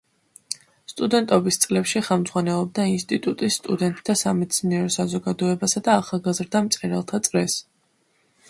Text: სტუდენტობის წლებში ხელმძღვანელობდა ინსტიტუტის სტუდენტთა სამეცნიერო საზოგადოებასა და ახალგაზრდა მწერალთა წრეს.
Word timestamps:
სტუდენტობის 0.91 1.59
წლებში 1.65 2.01
ხელმძღვანელობდა 2.07 2.85
ინსტიტუტის 2.93 3.57
სტუდენტთა 3.61 4.17
სამეცნიერო 4.23 4.91
საზოგადოებასა 4.97 5.85
და 5.89 5.99
ახალგაზრდა 6.01 6.67
მწერალთა 6.71 7.25
წრეს. 7.29 7.61